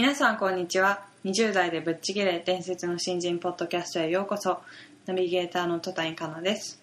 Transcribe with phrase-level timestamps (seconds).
[0.00, 1.04] 皆さんこんにちは。
[1.26, 4.62] 20代でぶっちぎれ伝説の新人ポッドキャストへようこそ。
[5.04, 6.80] ナビゲーターの戸谷香奈です。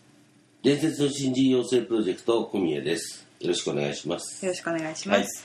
[0.62, 3.26] 伝説の新人養成プロジェクト小宮です。
[3.40, 4.46] よろしくお願いします。
[4.46, 5.44] よろしくお願いします、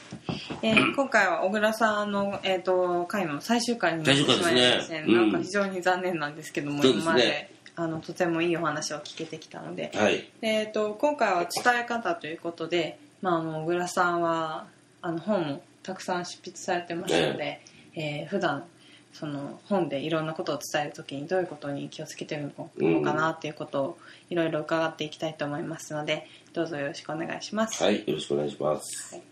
[0.60, 5.14] えー今回は小倉さんの、えー、と回の最終回になってしまいまして、最終回ですねうん。
[5.14, 10.28] なんか非常に残念なんですけども、そう今まであのとてもいいお話を聞けてきたので、はい。
[10.42, 14.66] えー、と今回は伝え方ということで、まあ、あの小倉さんは
[15.00, 17.60] あの本もたくさん執筆されてますので、
[17.94, 18.64] えー普段
[19.12, 23.98] その本でいろんなことを伝えるときにどういうことに気をつけてるのかなっていうことを
[24.30, 27.82] いろいろ伺っていきたいと思いますのでどうぞよろしくお願いします。
[27.82, 29.22] はいよろしくお願いしますはい、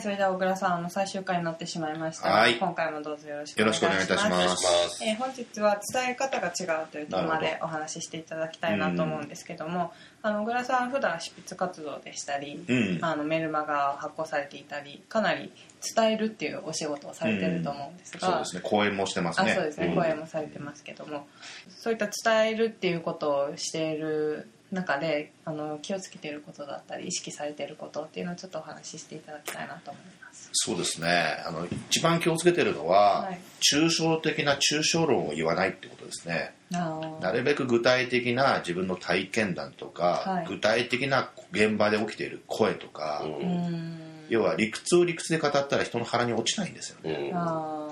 [0.00, 2.28] それでは小倉さん、あの最終回になってしまいました。
[2.28, 2.58] が、はい。
[2.58, 5.04] 今回もどうぞよろしくおよ願いいいたします。
[5.04, 12.98] えー本日は伝え方が違うというテーマでお話ししていただきたいなと思うんですけども、あの小倉さん普段執筆活動でしたり、うん。
[13.02, 15.52] あのメルマガ発行されていたり、かなり
[15.96, 18.62] 伝えるっていうお仕事をされてると思うんですが、そうですね。
[18.64, 19.52] 講演もしてますね。
[19.52, 21.28] あそうですね、うん講演もされてますけども。
[21.68, 31.42] そういった伝えるっていうことをしている中であの気をつけていることだったり意識されていることっていうのをちょっとお話ししていただきたいなと思いますそうですね。
[31.46, 36.54] あの一番気をつけてるのは、はい抽象的な抽象論を言わないってことですね。
[36.70, 47.30] なるべく具体的な自分の体験談とか、はい具体的な現場で起きている声とか、ううんん要は理屈を理屈で語ったら人の腹に落ちないんですようね。
[47.30, 47.88] んあ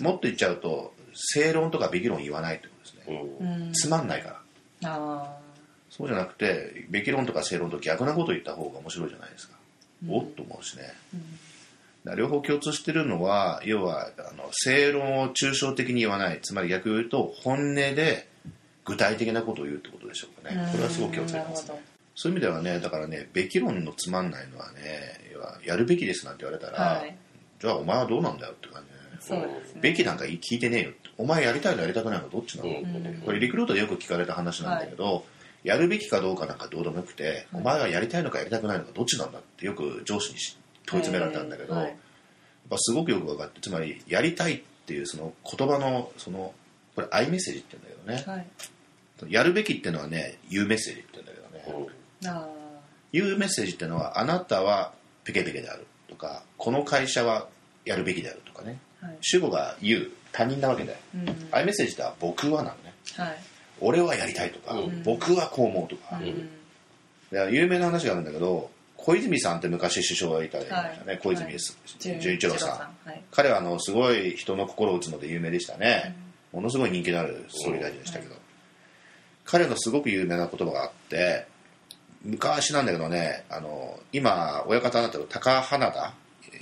[0.00, 3.22] もっと言っちゃうと正論とかべき論を言わないってことですね。
[3.40, 4.40] うんつまんないか
[4.82, 4.90] ら。
[4.90, 5.36] あ
[5.90, 9.56] そうじゃなくてべき論とか正論と逆なことを言った方が面白いじゃないですか。
[10.08, 10.92] おっと思うしね。
[12.04, 12.16] ーうん。
[12.16, 16.40] 両方共通してるのは要はあの正論を抽象的に言わない。
[16.42, 18.28] つまり逆を言うと本音で
[18.84, 20.68] 具体的なことを言うってことでしょうかね。
[20.70, 21.68] これはすごく気をつけてます。
[21.68, 21.82] ね
[22.14, 27.16] そういう意味ではねだからねべき論のつまんないのはね要はやるべきですなんて言われたら、はい。
[27.60, 29.80] じゃあお前はどうなんだよって感じそうですね。
[29.80, 33.22] べきなんか聞いてねえよお前やりたいのやりたくないのどっちなの、うん。
[33.24, 35.24] これリクルートでよく聞かれた話なんだけど、
[35.66, 40.56] やるべきかどうかなんかどうでもよくて、お前はやりたいのかやりたくないのかどっちなんだってよく上司にし
[40.86, 41.84] 問い詰められたんだけど、はい。
[41.86, 41.92] やっ
[42.70, 46.54] ぱすごくよく分かってつまりやりたいっていうその言葉のその
[46.94, 49.32] これアイメッセージって言うんだけどね、はい。
[49.32, 51.88] やるべきっていうのはね言うメッセージって言うんだけどね、
[52.26, 52.46] あ
[53.12, 54.92] 言うメッセージっていうのはあなたは
[55.24, 57.48] ペケペケであるとかこの会社は
[57.84, 58.78] やるべきであるとかね。
[59.02, 59.16] ーはい。
[59.20, 63.36] 主語が言う他人なわけだよ、うんアイメッセージっては僕はなのねはい
[63.80, 65.02] 俺はやりたいとか、うん。
[65.02, 66.48] 僕はこう思うとか、うん。
[67.30, 71.20] で有名な話があるんだけど小泉さんって昔首相がいたじゃないですかね、はい。
[71.22, 71.58] 小泉
[72.20, 72.70] 純一郎さん、
[73.08, 73.22] はい。
[73.30, 76.16] 彼はあのすごい人の心を打つので有名でしたね、
[76.52, 78.34] ものすごい人気のある総理大臣でしたけど、
[79.44, 81.46] 彼のすごく有名な言葉があって
[82.24, 86.14] 昔なんだけどねあの今親方になってる高花田。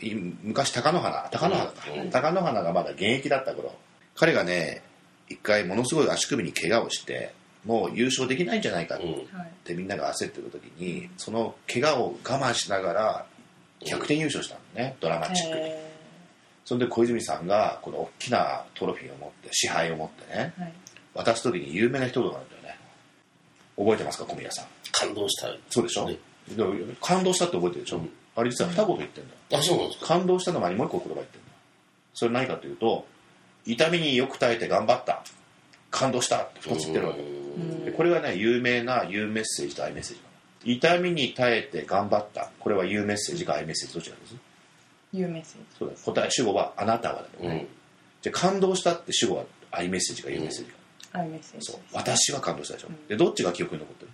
[0.02, 1.72] い昔貴乃花貴乃花
[2.10, 3.72] 貴乃花がまだ現役だった頃。
[4.16, 4.82] 彼がね
[5.28, 7.32] 一回ものすごい足首に怪我をして
[7.64, 9.00] もう優勝できないんじゃないかっ
[9.64, 13.26] てみんなが焦ってる時にその怪我を我慢しながら
[13.86, 15.62] 逆転優勝したのねドラマチックに。
[15.64, 15.94] え
[16.66, 20.72] それで小泉さんがこの大きなトロフィーを持って支配を持ってねーはい。
[21.14, 22.78] 渡す時に有名な一言があるんだよね。
[23.76, 24.66] 覚えてますか小宮さん？
[24.90, 26.08] 感動したそうでしょ、
[27.02, 28.10] 感動したって覚えてるでしょ、うん。
[28.34, 29.60] あれ実は二言言ってんだよ。
[29.60, 30.06] あそうなんですか。
[30.06, 31.54] 感動したの前にもう一個言葉言ってんだよ。
[32.14, 33.06] それ何かというと
[33.66, 35.22] 痛みによく耐えて頑張った。
[35.90, 37.92] 感動したって2つ言ってるわけ。
[37.92, 40.22] これがね有名な有メッセージとアイメッセージ。
[40.76, 42.50] 痛みに耐えて頑張った。
[42.58, 44.34] これは有メッセージかアイメッセージどちらです？
[45.12, 45.66] いうメッセージ。
[45.78, 45.94] そうだ。
[46.02, 47.68] 答え主語はあなたはだよね、うん。
[48.22, 50.72] じゃあ感動したって主語はアイメッセージか有メッセージ
[51.12, 51.70] か、はいメッセージ。
[51.70, 51.80] そう。
[51.92, 53.06] 私は感動したでしょ、うん。
[53.06, 54.10] でどっちが記憶に残ってる？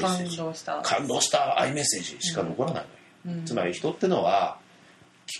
[0.00, 0.80] 感動した。
[0.82, 2.86] 感動したアイメッセージしか残らない
[3.24, 3.44] のよ、うん。
[3.44, 4.58] つまり人ってのは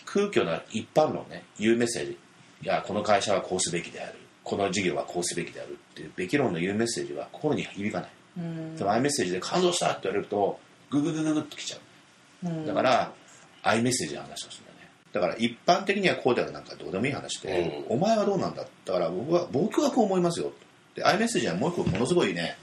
[0.07, 2.19] 空虚な一般論ね有メッセージ
[2.63, 4.15] いやこの会社はこうすべきである。
[4.45, 5.79] この事業はこうすべきである。
[5.93, 8.77] っていうべき論の有メッセージは心に響かない、うん。
[8.77, 10.59] でもアイメッセージで感動したって言われると
[10.91, 11.79] グググググッときちゃ
[12.45, 12.49] う。
[12.49, 12.67] うん。
[12.67, 13.13] だから
[13.63, 14.91] アイメッセージの話をするんだよね。
[15.13, 20.53] だから一般的にはこうではなんかどうでもいい話で、うお前はどうなんだだから僕は僕はこう思いますよ。
[20.95, 22.57] でアイメッセージはもう一個ものすごいね。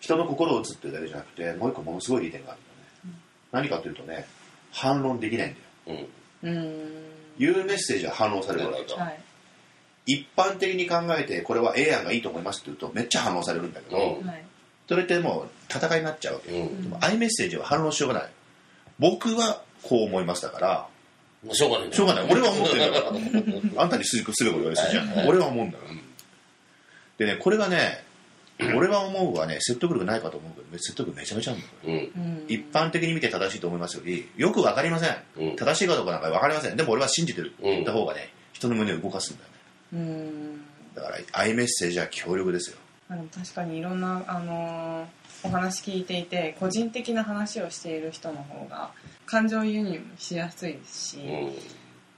[0.00, 3.20] 人の心を打つっていうだけじゃなくてもう一個ものすごい利点があるんだよね、
[3.52, 4.26] 何かというとね
[4.70, 5.54] 反論できないん
[5.86, 6.06] だよ。
[6.42, 6.50] うん。
[6.50, 7.14] うーん。
[7.38, 9.20] 言うメッセージは反論されるわけはい
[10.06, 14.26] 一般的に考えてこれは A 案がいいと思いますって言うとめっちゃ反論されるんだけど、うん。
[14.26, 14.44] はい。
[14.88, 16.82] それってもう戦いになっちゃうわけ、うん。
[16.82, 18.30] でも I メッセージは反論しようがない。
[18.98, 20.88] 僕はこう思いましたから
[21.52, 21.86] しょうがない。
[21.88, 22.26] んだしょうがない。
[22.30, 23.10] 俺は思ってるんだか
[23.76, 25.28] ら あんたにすぐすぐ言われするじゃん。
[25.28, 25.94] 俺は思うんだから
[27.18, 28.04] でねこれがね
[28.76, 31.92] 俺は思うはね説得力ないかと思うけど説得力めちゃめちゃあるんだうん。
[31.92, 31.96] う
[32.42, 32.44] ん。
[32.48, 35.16] 一般的に見て正しいと思いますよりよくわかりません。
[35.38, 35.56] うん。
[35.56, 36.76] 正しいかどうかなんかわかりません。
[36.76, 37.48] でも俺は信じてる。
[37.48, 39.48] って言った方がね人の胸を動かすんだよ。
[39.50, 39.53] ね
[39.94, 40.60] うーん。
[40.94, 42.78] だから I メッセージは強力ですよ。
[43.08, 48.90] あでも確かにいろんな、あのーお話聞いていて個人的な話をしている人の方が
[49.26, 51.32] 感情輸入もしやすいですし、うん。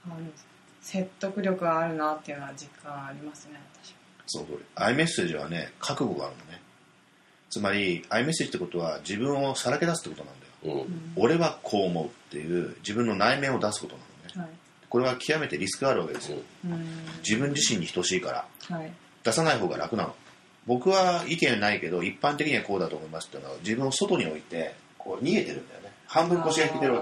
[0.05, 0.15] あの
[0.81, 3.93] 説得力があるなっていうのは実感ありますね私
[4.27, 6.61] その通り I メッセージはね覚悟があるのね。
[7.49, 10.85] つまり I メッセージってことは自分をさらけ出すってことなんだよ。
[10.85, 11.13] うん。
[11.21, 14.01] 俺はこう思うっていう自分の内面を出すことな
[14.35, 14.47] のね。
[14.47, 16.37] はいこれは極めてリスクがあるわけですよ。
[16.65, 16.85] うん。
[17.27, 18.75] 自分自身に等しいから。
[18.75, 18.91] はい。
[19.23, 20.15] 出さない方が楽なの。
[20.65, 25.91] 僕は意見ないけど一般的にはこうだと思いますっていうのは自分を外に置いてこう逃げてるんだよね。
[26.05, 27.01] 半分腰が引けてるわ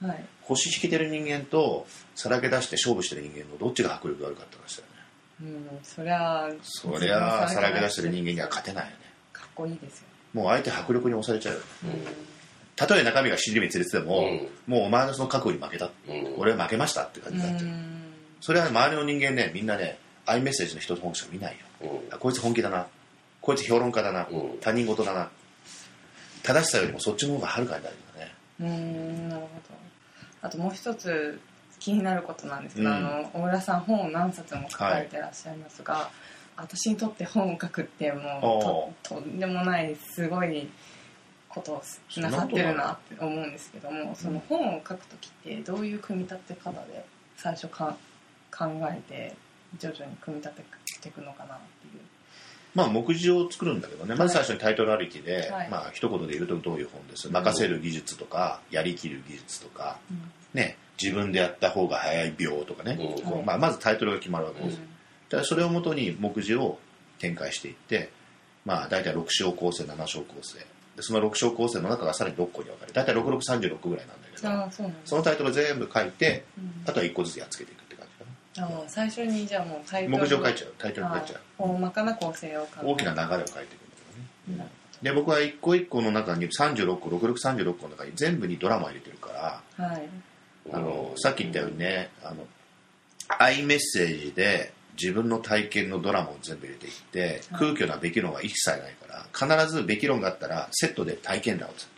[0.00, 0.06] け。
[0.06, 0.24] はい。
[0.44, 4.98] 腰引けてる人間とさらけ出して勝負してる人間のどっちが迫力があるかって話だよね。
[5.40, 8.96] うんそりゃそりゃあさらけ出してる人間には勝てないよね。
[9.32, 11.66] かっこいいですよもう相手迫力に押されちゃうよね。
[11.84, 11.86] う
[12.34, 12.37] ん
[12.78, 14.48] たとえ中身が尻目つれてても、うん。
[14.72, 16.34] もうお前のその覚悟に負けた、うん。
[16.38, 17.70] 俺は負けましたって感じになっちゃう、
[18.40, 21.90] それは周りの人間ねみんなねアイメッセージの一つ本しか見ないよ。
[21.92, 22.14] うん。
[22.14, 22.86] あこいつ本気だな。
[23.40, 24.58] こいつ評論家だな、うん。
[24.60, 25.28] 他人事だな。
[26.44, 28.34] 正しさよりもそっちの方がはるかに大事だね。
[28.60, 29.48] うーんなるほど。
[30.42, 31.40] あともう一つ
[31.80, 32.96] 気になることなんですけど、うん。
[32.96, 36.10] あの小倉さん本を何冊も書かれてらっしゃいますが、
[36.56, 40.68] 私にとって本を書くってもうととんでもないすごい
[41.58, 41.82] ことを
[42.20, 47.04] なさってるなって思うんですけどもその本を書く時ってどういう組み立て方で
[47.36, 47.96] 最初か
[48.50, 49.34] 考えて
[49.78, 50.64] 徐々に組み立て
[51.02, 52.02] ていくのかなっていう。
[52.74, 54.14] まあ目次を作るんだけどね。
[54.14, 55.68] まず最初にタイトルありきで、はい。
[55.68, 57.30] まあ一言で言うとどういう本です。
[57.30, 59.98] 任せる技術とかやりきる技術とか
[60.54, 64.80] ね自分でやった方が早い病とかね、うんまあ、まずタイトルが決まるわけです、
[65.32, 65.44] うん。
[65.44, 66.78] それをもとに目次を
[67.18, 68.10] 展開していって、
[68.64, 70.64] まあ、大体6章構成7章構成
[70.98, 76.82] でその6章構成の中がさらに6個に分かれ大体6636ぐらいなんだけどああそうなんですそのタイトルを全部書いてうん。
[76.86, 78.06] あとは1個ずつやっつけていくって感
[78.54, 81.40] じかああ最初にじゃあもうタイトルな目次を書いちゃうタイトルを書いちゃう。
[81.58, 84.58] 大まかな構成を考え大きな流れを書いていくんだけどね。
[84.58, 90.08] なるで僕は一個一個の中に36個6636個の中に全部にドラマを入れてるからはい。
[90.72, 92.44] あのさっき言ったようにねあの
[93.28, 97.60] アイメッセージで自分の体験のドラマを全部入れていってはい。
[97.60, 101.88] 空虚なべき論は一切ないから必ずべき論があったらセットで体験談をす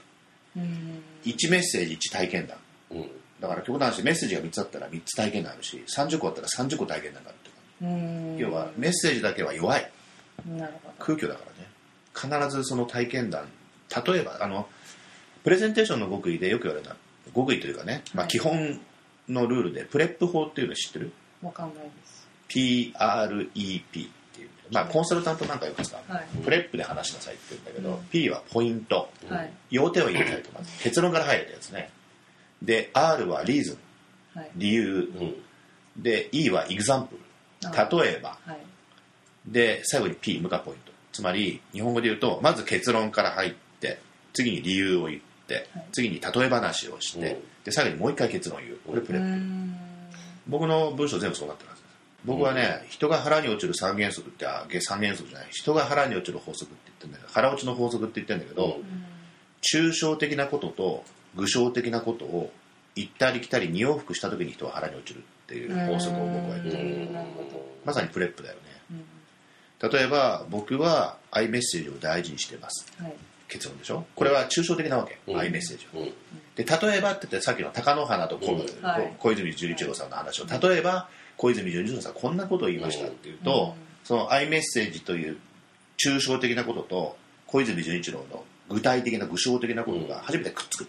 [0.57, 1.03] るうん。
[1.25, 2.59] 1メッセージ1体験談。
[2.91, 3.11] うん。
[3.41, 9.91] だから極端な話メッセージが3つあったら3つ体験談あるし30個あったら30個体験談があるって要はメッセージだけは弱い。
[10.47, 10.95] なるほど。
[10.99, 11.45] 空虚だか
[12.21, 12.41] らね。
[12.43, 13.47] 必ずその体験談
[14.07, 14.69] 例えばあの
[15.43, 16.97] プレゼンテーションの極意でよく言われるのは
[17.35, 18.31] 極意というかね、まあ、はい。
[18.31, 18.81] 基本
[19.29, 21.13] のルールで PREP 法っていうの知ってる？
[21.43, 26.25] わかんないです PREP っていう、まあ、コンサルタントなんかよくさ、はい。
[26.45, 28.05] PREP で話しなさいって言うんだけど、うん。
[28.11, 29.09] P は point。
[29.29, 29.51] はい。
[29.71, 31.91] 要点を言いなさいとまず結論から入るやつね。
[32.61, 34.39] で R は reason。
[34.39, 34.51] はい。
[34.57, 35.13] 理由。
[35.97, 36.03] うん。
[36.03, 37.21] で E は example。
[38.03, 38.39] 例えば。
[38.45, 38.59] はい。
[39.47, 40.93] で最後に P もっかい point。
[41.13, 44.01] つまり日本語で言うとまず結論から入って
[44.33, 45.85] 次に理由を言ってはい。
[45.93, 47.43] 次に例え話をして、うん。
[47.65, 48.79] で最後にもう一回結論を言う。
[48.87, 49.77] これ PREP、うん。
[50.47, 51.80] 僕の文章全部そうなってるはずです
[52.25, 55.49] 僕はね、人が腹に落ちる三原則ってあ三原則じゃない。
[55.51, 59.05] 人が腹に落ちる法則って言ってるんだけど腹落ちの法則って言ってるんだけど、うん。
[59.63, 62.53] 抽象的なことと具象的なことを
[62.97, 67.09] 行ったり来たり二往復した時に人は腹に落ちるっていう法則を僕は言ってる。
[67.85, 68.61] まさに PREP だよね。
[69.83, 69.91] うん。
[69.91, 72.93] 例えば僕はアイメッセージを大事にしてます。
[73.03, 73.15] はい。
[73.49, 74.05] 結論でしょ？
[74.15, 75.39] これは抽象的なわけ、うん。
[75.39, 76.03] アイメッセージは。
[76.03, 76.13] うん。
[76.55, 78.57] で例えばって言ってさっきの貴乃花と小,、
[79.19, 80.47] 小泉純一郎さんの話を。
[80.47, 81.09] 例えば
[81.41, 83.83] 小泉純一郎さんこんなことを言いましたっていうと、うん。
[84.05, 85.39] そのアイメッセージという
[85.97, 87.17] 抽象的なことと
[87.47, 90.89] 小泉純一郎の具体的な具象的なことが初めてくっつく、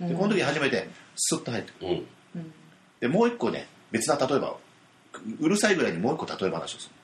[0.00, 0.08] うん。
[0.08, 1.86] でこの時初めてスッと入ってくる。
[1.86, 1.94] うん。
[2.34, 2.52] うん
[3.00, 4.60] でもう一個ね別な例えばを
[5.38, 6.94] うるさいぐらいにもう一個例え話をする。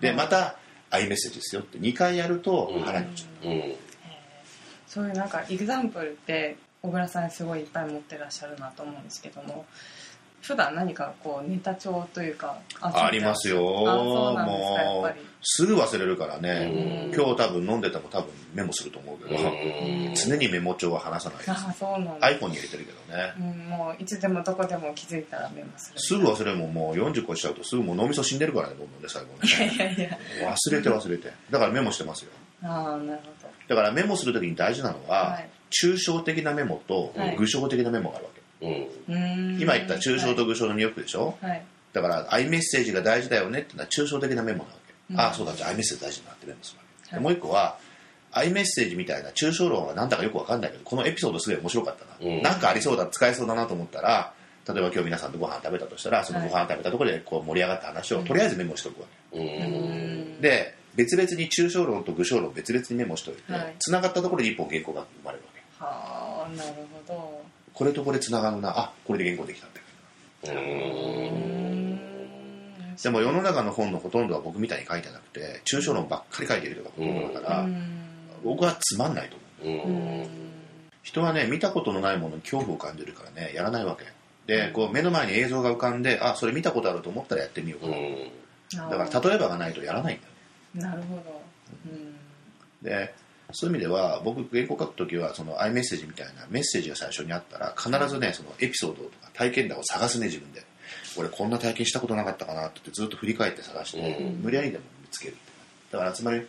[0.00, 0.56] でまた
[0.90, 2.82] アイメッセージですよって2回やるとうん。
[2.82, 3.74] 腹に落ちる、うん。
[4.86, 9.64] そういうなんかエグザンプルって小倉さんすごいいっぱい持ってらっしゃるなと思うんですけども
[10.44, 13.62] 普段何かこうネタ帳というかありますよ。
[13.62, 17.08] もうすぐ忘れるからね。
[17.10, 17.14] うん。
[17.14, 19.40] 今日多分飲んでても多分メモすると思うけど。
[19.40, 20.14] うん。
[20.14, 21.50] 常にメモ帳は離さないです。
[21.50, 23.32] あそうなんだ、iPhone に入れてるけどね。
[23.38, 25.98] うん、もういつでもどこでも気づいたらメモする。
[25.98, 26.74] すぐ忘れるもん。
[26.74, 30.18] もう40超しちゃうとすぐもう脳みそ死んでるからねどんどんね最後ねいやいやいや。
[30.50, 31.32] 忘れて忘れて。
[31.50, 32.30] だからメモしてますよ。
[32.62, 35.48] ああなるほだからメモするときに大事なのどは、はい。
[35.70, 37.36] 抽象的なメモとはい。
[37.36, 44.94] 具象的なメモがあるわけ、今言った抽象と具象の2欲でしょ、はい、はいだから、アイメッセージが大事だよねっていうのは抽象的なメモなわけ。
[45.14, 45.20] うん。
[45.20, 47.10] ああ、そうだ、じゃあアイメッセージ大事だなってメモするわけ。
[47.14, 47.20] はい。
[47.20, 47.78] でもう一個は、
[48.32, 52.32] アイメッセージみたいな抽象論はなんだかよくわかんないけど、このエピソードすげえ面白かったな。
[52.32, 52.42] うん。
[52.42, 54.34] なんかありそうだ、使えそうだなと思ったら、
[54.66, 60.40] 例えば今日皆さんとご飯食べたとしたら、そのご飯食べたところでこう盛り上がった話をとりあえずメモしておくわううん。
[60.40, 65.84] で、別々に抽象論と具象論別々にメモしておいてはい、繋がったところで一本原稿が生まれるわけ。
[65.84, 66.70] はあなる
[67.06, 67.33] ほど
[67.74, 69.80] これとこれ繋がるな、あ、これで原稿できたって。
[73.02, 78.00] でも世の中の本のほとんどは僕みたいに書いてなくて、抽象論ばっかり書いてる人がほとんどだから、うん。
[78.44, 80.28] 僕はつまんないと思う。
[81.02, 84.04] 人はね見たことのないものに恐怖を感じるからねやらないわけ。
[84.46, 87.88] でこう目の前に映像が浮かんであそれ見たことあると思ったらやってみようか
[88.78, 90.90] な、だから例えばがないとやらないんだよ。
[90.90, 91.42] なるほど、
[91.86, 92.14] うん。
[92.82, 93.14] で
[93.54, 100.62] そういう意味では僕原稿書くときはそのアイメッセージみたいなメッセージが最初にあったら必ずねそのエピソードとか体験談を探すね自分で。
[101.16, 104.42] 俺こんな体験したことなかったかなってずっと振り返って探して、うん。
[104.42, 105.36] 無理やりでも見つける。
[105.90, 106.46] だからつまり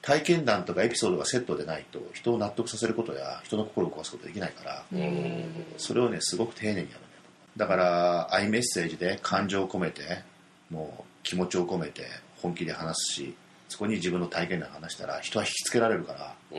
[0.00, 5.44] 体験談とかエピソードがセットでないと人を納得させることや人の心を壊すことできないから、うん。
[5.78, 7.00] それをねすごく丁寧にやるんだよ。
[7.56, 10.22] だからアイメッセージで感情を込めて
[10.70, 12.02] もう気持ちを込めて
[12.42, 13.34] 本気で話すし
[13.72, 16.58] そこに自分の体験談を話したら人は引きつけられるから、うん。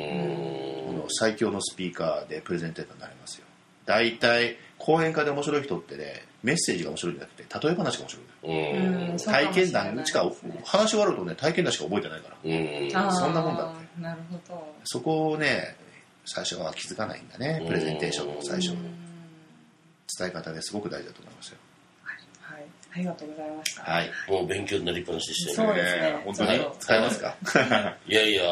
[0.88, 3.46] この最強のスピーカーでプレゼンテーターになれますよ。
[3.86, 10.06] 大体講演家で面白い人ってねメッセージが面白いんじゃなくて例え話が面白い体験談。
[10.08, 10.32] しか
[10.64, 12.30] 話し終わるとね体験談しか覚えてないか
[12.92, 13.12] ら。
[13.12, 14.74] そんなもんだっなるほど。
[14.86, 15.76] そこをね
[16.26, 17.64] 最初は気づかないんだね。
[17.68, 18.78] プレゼンテーションの最初うん
[20.18, 21.58] 伝え方ですごく大事だと思いますよ。
[21.58, 21.73] はい
[22.96, 23.82] ありがとうございました。
[23.84, 24.12] はい。
[24.30, 25.76] もう勉強になりっぱなしでしたよね。
[25.76, 26.02] そうですね。
[26.04, 26.66] えー本当に？
[26.80, 27.36] 使えますか？
[28.08, 28.44] いやいや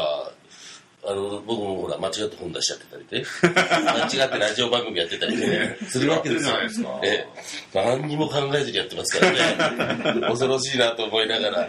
[1.04, 3.24] あの僕もほら間違って本出しちゃってたりで
[3.90, 5.76] 間違ってラジオ番組やってたりね。
[5.88, 6.48] するわけです
[6.80, 7.00] よ。
[7.04, 7.26] ええ
[7.74, 10.20] 何にも考えずにやってますからね。
[10.28, 11.68] 恐ろしいなと思いながら。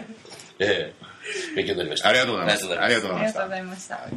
[0.58, 0.92] ええ。
[1.56, 2.08] 勉強になりました。
[2.10, 2.66] ありがとうございます。
[2.78, 3.40] ありがとうございました。
[3.40, 4.08] ありがとうございました、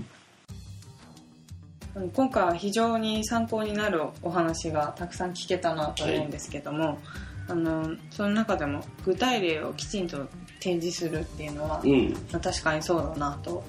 [2.14, 7.00] 今回は非常に参考になるお話がたくさん聞けたなと思うんですけども、
[7.48, 10.28] あのその中でも具体例をきちんと
[10.60, 12.14] 展示するっていうのは、うん。
[12.32, 13.64] まあ確かにそうだなと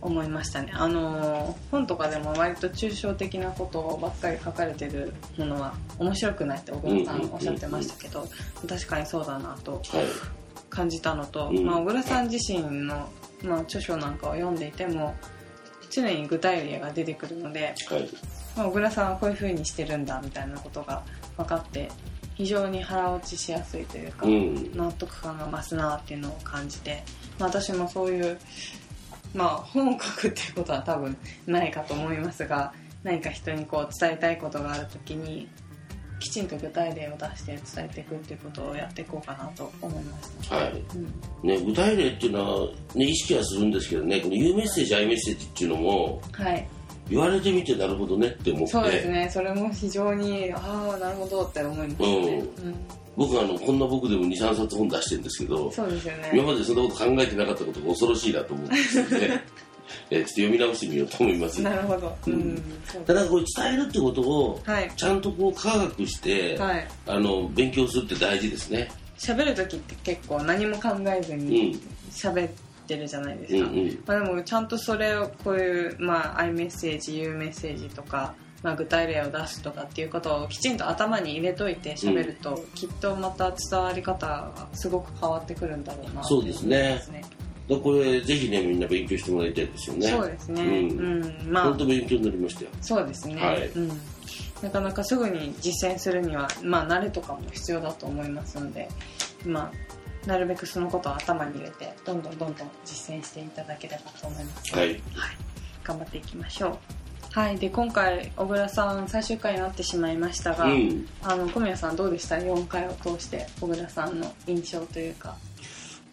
[0.00, 0.72] 思いましたね。
[0.74, 8.28] あの本とかでも割と抽象的なことばっかり書かれてるものは面白くないって小倉さんおっしゃってましたけど
[8.68, 9.82] 確かにそうだなとはい。
[10.68, 11.64] 感じたのと、うん。
[11.64, 13.08] まあ、小倉さん自身の、
[13.44, 15.14] まあ、著書なんかを読んでいても
[15.90, 18.08] 常に具体例が出てくるので、はい。
[18.56, 21.02] まあ、小倉さんはこういう風にしてるんだみたいなことが
[21.36, 21.90] 分かって
[22.42, 24.72] 非常に腹落ちしやすいというか、うん。
[24.74, 27.04] 納得感が増すなっていうのを感じて、
[27.38, 28.36] まあ、私もそういう、
[29.32, 35.48] まあ、本を書くっていうことは多分ないかと思いますが何か人にこう伝えたいことがある時に
[36.18, 40.56] きちんと具体例を出して伝えていくっていうことをやっていこうかなと思いました。
[40.56, 40.84] はい。
[40.94, 41.48] うん。
[41.48, 46.68] ね、具体例っていうのは、ね、意識はするんですけどねこの U メッセージ I メッセージっていうのもはい、
[47.12, 48.66] 言われてみてなるほどねって思って。
[48.68, 49.28] そうですね。
[49.30, 52.74] それも非常にああなるほどって思いますね、うん。
[53.16, 56.30] 僕はあのこんな僕でも23冊本出してるんですけどそうですよね。
[56.32, 59.44] 今までそんなこと考えてなかったことが恐ろしいなと思うんですよね。
[60.10, 61.60] えちょっと読み直してみようと思います。
[61.60, 62.62] なるほど、うん。
[63.06, 64.90] ただこれ伝えるってことをはい。
[64.96, 66.88] ちゃんとこう科学して、はい。
[67.06, 68.90] あの勉強するって大事ですね。
[69.18, 71.80] 喋る時って結構何も考えずうにん。
[72.10, 74.02] 喋ってるじゃないですか、うんうん。
[74.06, 86.76] まあ、でもちゃんとそれをこういう、まあ、アイメッセージ U メッセージとか、まあ、具体例を出すとかっていうことをきちんと頭に入れといて喋ると、きっとまた伝わり方がすごく変わってくるんだろうなそうですね。
[86.76, 87.24] って思いますね。
[87.68, 90.08] だこれぜひねみんな勉強してもらいたいですよね。
[90.08, 90.62] そうですね。
[90.62, 91.00] うん。
[91.00, 91.64] うん、まあ。
[91.64, 92.70] 本当勉強になりましたよ。
[92.80, 93.66] そうですね、はい。
[93.68, 93.88] うん、
[94.62, 98.88] なかなかすぐに実践するには、まあ、慣れとかも必要だと思いますので、
[99.44, 99.72] まあ、
[100.26, 105.00] なるべくそのことを頭に入れてどんどんどんどん実践していただければと思います、はい。
[105.82, 106.78] 頑張っていきましょう。
[107.32, 107.56] はい。
[107.56, 111.08] で今回小倉さん最終回になってしまいましたが、うん。
[111.22, 115.36] あの小宮さんどうでした？4回を通して小倉さんの印象というか。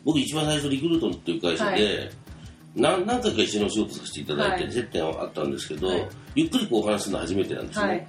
[0.03, 2.11] 僕一番最初リクルートっていう会社で、はい。
[2.75, 4.73] 何何回か一緒にお仕事させていただいて、はい。
[4.73, 6.09] 接点はあったんですけど、はい。
[6.35, 8.07] ゆっくりこうお話しするの初めてなんですね、はい。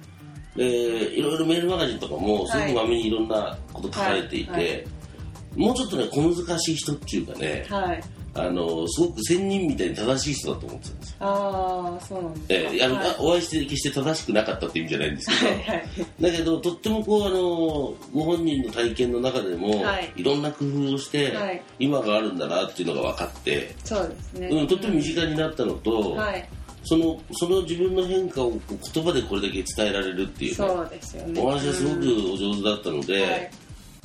[0.55, 4.61] でいろいろメールマガジンとかもすごくまめにいろんなこと書かれていて、はい。
[4.61, 4.87] はい
[5.55, 8.03] もうちょっとね小難しい人っていうかねはい。
[8.33, 12.53] あのすごく仙人みたいに正しい人だと思ってたんですよ、ああそうなんですか。
[12.53, 13.07] ええあのはい。
[13.09, 15.83] あお会いして決して正しくなかったって意味じゃないんですけど、はいはい。
[16.21, 20.13] だけどとってもこうあのご本人の体験の中でも、はい。
[20.15, 21.61] い、ろんな工夫をして、はい。
[21.79, 24.47] 今があるんだなっていうのが分かって、そうですね。
[24.47, 26.49] うん、とっても身近になったのと、はい。
[26.83, 28.53] そのその自分の変化を
[28.93, 30.55] 言葉でこれだけ伝えられるっていうね。
[30.55, 31.41] そうですよね。
[31.41, 31.99] お話がすごく
[32.33, 33.51] お上手だったので、はい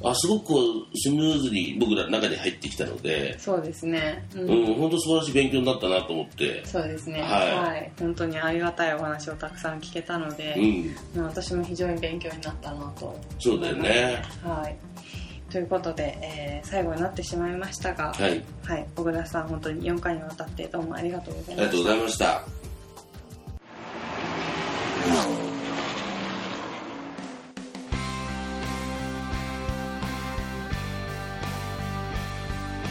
[0.03, 4.27] あすごくこうスムーズに僕らの中に入ってきたので、そうですね。
[4.35, 7.23] ううんん、本当素晴らしい勉強になったなと思って、そうですね。
[7.23, 7.55] はい。
[7.55, 7.93] はい。
[7.99, 10.55] 本当にありがたいお話をたくさん聞けたので
[11.15, 13.19] うん、私も非常に勉強になったなと。
[13.39, 14.23] そうだよね。
[14.45, 14.77] はい。
[15.51, 21.63] ということで、えー最後になってしまいましたが、はい、はい、小倉さん本当に4回にわたってどうもありがとうございました。
[21.63, 22.19] ありがとうございまし
[25.39, 25.46] た。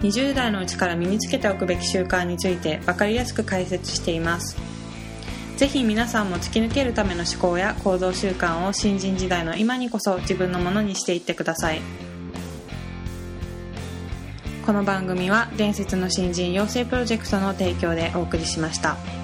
[0.00, 4.56] 20代のうちから身につけておくべき習慣について分かりやすく解説しています
[5.56, 11.80] ぜひ皆さんも突き抜けるための思考や行動習慣を新人時代の今にこそ自分のものにしていってください
[14.66, 19.23] この番組は伝説の新人養成プロジェクトの提供でお送りしました。